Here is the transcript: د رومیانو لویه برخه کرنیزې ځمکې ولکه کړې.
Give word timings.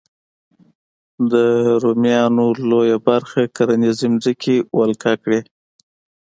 د 1.31 1.33
رومیانو 1.83 2.45
لویه 2.69 2.97
برخه 3.07 3.41
کرنیزې 3.55 4.05
ځمکې 4.23 4.55
ولکه 4.77 5.13
کړې. 5.23 5.39